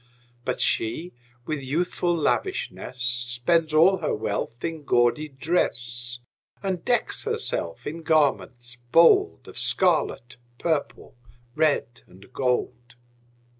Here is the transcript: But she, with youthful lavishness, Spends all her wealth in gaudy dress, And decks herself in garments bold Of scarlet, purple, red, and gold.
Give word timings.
But 0.45 0.59
she, 0.59 1.13
with 1.45 1.61
youthful 1.63 2.17
lavishness, 2.17 2.99
Spends 2.99 3.71
all 3.71 3.97
her 3.97 4.15
wealth 4.15 4.65
in 4.65 4.81
gaudy 4.83 5.29
dress, 5.29 6.17
And 6.63 6.83
decks 6.83 7.23
herself 7.25 7.85
in 7.85 8.01
garments 8.01 8.79
bold 8.91 9.47
Of 9.47 9.59
scarlet, 9.59 10.37
purple, 10.57 11.13
red, 11.55 12.01
and 12.07 12.33
gold. 12.33 12.95